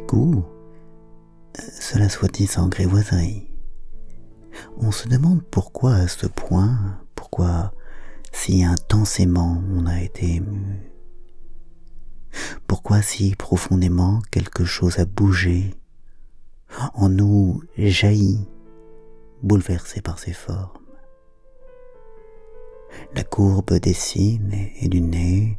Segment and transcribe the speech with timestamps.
[0.00, 0.44] coup,
[1.56, 3.48] cela soit dit sans grivoiserie,
[4.78, 7.72] on se demande pourquoi à ce point, pourquoi
[8.32, 10.92] si intensément on a été ému,
[12.66, 15.74] pourquoi si profondément quelque chose a bougé,
[16.94, 18.48] en nous jaillit,
[19.42, 20.78] bouleversé par ses formes.
[23.14, 25.58] La courbe des cils et du nez,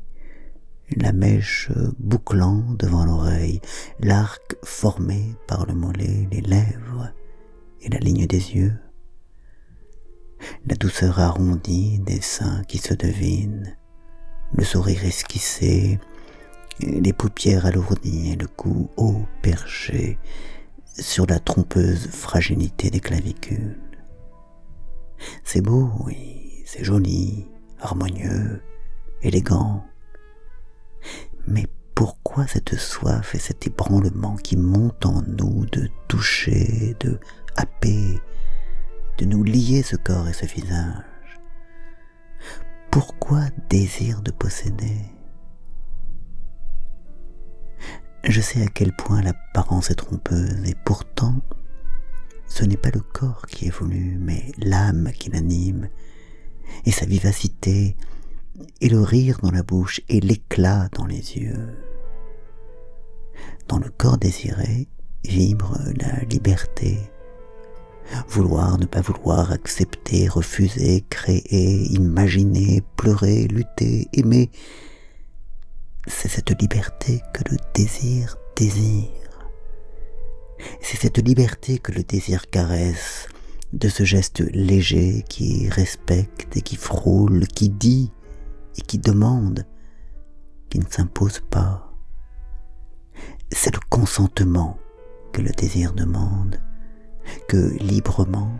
[0.97, 3.61] la mèche bouclant devant l'oreille,
[4.03, 7.11] l'arc formé par le mollet, les lèvres
[7.81, 8.77] et la ligne des yeux,
[10.65, 13.77] la douceur arrondie des seins qui se devinent,
[14.53, 15.99] le sourire esquissé,
[16.79, 20.17] les paupières alourdies et le cou haut perché
[20.85, 23.79] sur la trompeuse fragilité des clavicules.
[25.43, 27.47] C'est beau, oui, c'est joli,
[27.79, 28.61] harmonieux,
[29.21, 29.85] élégant.
[31.47, 31.67] Mais
[32.33, 37.19] pourquoi cette soif et cet ébranlement qui montent en nous de toucher, de
[37.57, 38.19] happer,
[39.19, 41.03] de nous lier ce corps et ce visage?
[42.89, 44.97] Pourquoi désir de posséder?
[48.23, 51.39] Je sais à quel point l'apparence est trompeuse et pourtant
[52.47, 55.87] ce n'est pas le corps qui évolue, mais l'âme qui l'anime,
[56.85, 57.95] et sa vivacité,
[58.81, 61.77] et le rire dans la bouche, et l'éclat dans les yeux.
[63.67, 64.87] Dans le corps désiré
[65.23, 66.99] vibre la liberté.
[68.27, 74.51] Vouloir, ne pas vouloir, accepter, refuser, créer, imaginer, pleurer, lutter, aimer,
[76.07, 79.09] c'est cette liberté que le désir désire.
[80.81, 83.27] C'est cette liberté que le désir caresse,
[83.71, 88.11] de ce geste léger qui respecte et qui frôle, qui dit
[88.77, 89.65] et qui demande,
[90.69, 91.92] qui ne s'impose pas.
[93.55, 94.79] C'est le consentement
[95.31, 96.59] que le désir demande,
[97.47, 98.51] que librement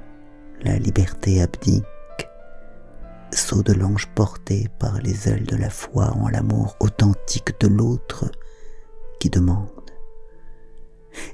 [0.62, 1.84] la liberté abdique
[3.32, 8.32] saut de l'ange porté par les ailes de la foi en l'amour authentique de l'autre
[9.20, 9.68] qui demande.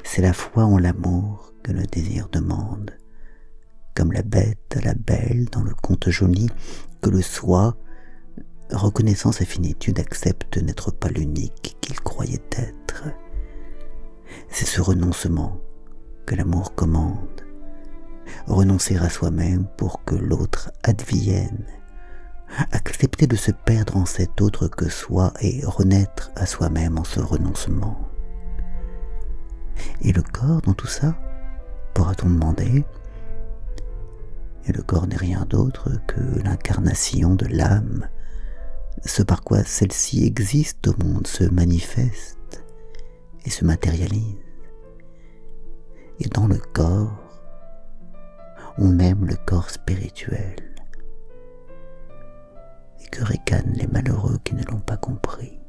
[0.03, 2.97] C'est la foi en l'amour que le désir demande,
[3.94, 6.50] comme la bête à la belle dans le conte joli,
[7.01, 7.75] que le soi,
[8.72, 13.03] reconnaissant sa finitude, accepte n'être pas l'unique qu'il croyait être.
[14.50, 15.59] C'est ce renoncement
[16.25, 17.41] que l'amour commande,
[18.47, 21.66] renoncer à soi-même pour que l'autre advienne.
[22.72, 27.19] Accepter de se perdre en cet autre que soi et renaître à soi-même en ce
[27.19, 28.07] renoncement.
[30.01, 31.16] Et le corps dans tout ça
[31.94, 32.85] pourra-t-on demander?
[34.66, 38.07] Et le corps n'est rien d'autre que l'incarnation de l'âme,
[39.06, 42.63] ce par quoi celle-ci existe au monde, se manifeste
[43.45, 44.38] et se matérialise.
[46.19, 47.17] Et dans le corps,
[48.77, 50.55] on aime le corps spirituel.
[53.01, 55.59] Et que récanent les malheureux qui ne l'ont pas compris.